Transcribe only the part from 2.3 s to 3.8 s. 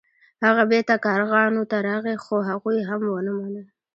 هغوی هم ونه مانه.